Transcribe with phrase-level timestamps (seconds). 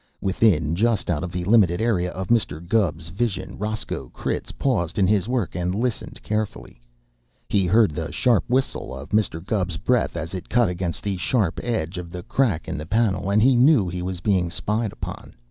[0.19, 2.59] Within, just out of the limited area of Mr.
[2.67, 6.81] Gubb's vision, Roscoe Critz paused in his work and listened carefully.
[7.47, 9.45] He heard the sharp whistle of Mr.
[9.45, 13.29] Gubb's breath as it cut against the sharp edge of the crack in the panel,
[13.29, 15.35] and he knew he was being spied upon.